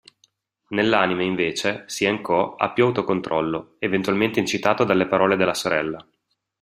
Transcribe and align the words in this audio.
Nell'anime, 0.69 1.23
invece, 1.25 1.83
Hsien-ko 1.85 2.55
ha 2.55 2.71
più 2.71 2.85
autocontrollo, 2.85 3.75
eventualmente 3.77 4.39
incitato 4.39 4.83
dalle 4.83 5.05
parole 5.05 5.35
della 5.35 5.53
sorella. 5.53 6.03